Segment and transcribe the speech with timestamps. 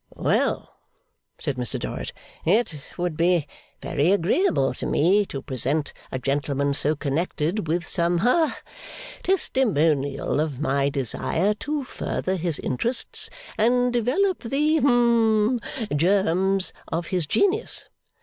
[0.15, 0.73] 'Well!'
[1.37, 2.11] said Mr Dorrit.
[2.43, 3.45] 'It would be
[3.83, 8.61] very agreeable to me to present a gentleman so connected, with some ha
[9.21, 13.29] Testimonial of my desire to further his interests,
[13.59, 15.59] and develop the hum
[15.95, 17.87] germs of his genius.